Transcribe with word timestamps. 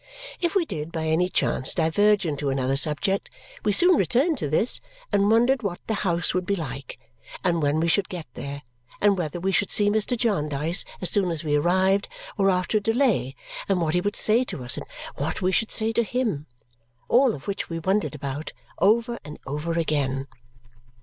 If 0.39 0.55
we 0.55 0.65
did 0.65 0.91
by 0.91 1.05
any 1.05 1.29
chance 1.29 1.75
diverge 1.75 2.25
into 2.25 2.49
another 2.49 2.75
subject, 2.75 3.29
we 3.63 3.71
soon 3.71 3.97
returned 3.97 4.39
to 4.39 4.49
this, 4.49 4.81
and 5.11 5.29
wondered 5.29 5.61
what 5.61 5.79
the 5.85 5.93
house 6.01 6.33
would 6.33 6.43
be 6.47 6.55
like, 6.55 6.97
and 7.43 7.61
when 7.61 7.79
we 7.79 7.87
should 7.87 8.09
get 8.09 8.25
there, 8.33 8.63
and 8.99 9.15
whether 9.15 9.39
we 9.39 9.51
should 9.51 9.69
see 9.69 9.91
Mr. 9.91 10.17
Jarndyce 10.17 10.85
as 11.03 11.11
soon 11.11 11.29
as 11.29 11.43
we 11.43 11.55
arrived 11.55 12.07
or 12.35 12.49
after 12.49 12.79
a 12.79 12.81
delay, 12.81 13.35
and 13.69 13.79
what 13.79 13.93
he 13.93 14.01
would 14.01 14.15
say 14.15 14.43
to 14.45 14.63
us, 14.63 14.75
and 14.75 14.87
what 15.17 15.43
we 15.43 15.51
should 15.51 15.69
say 15.69 15.91
to 15.93 16.01
him. 16.01 16.47
All 17.07 17.35
of 17.35 17.45
which 17.47 17.69
we 17.69 17.77
wondered 17.77 18.15
about, 18.15 18.53
over 18.81 19.19
and 19.23 19.37
over 19.45 19.73
again. 19.73 20.27